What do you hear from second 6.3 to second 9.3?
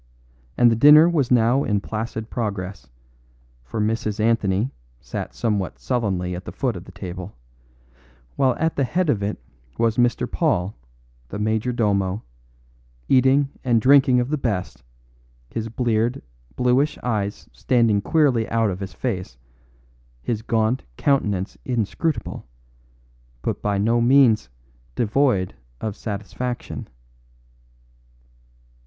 at the foot of the table, while at the head of